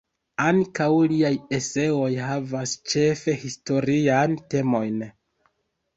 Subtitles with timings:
[0.43, 4.99] Ankaŭ liaj eseoj havas ĉefe historiajn temojn.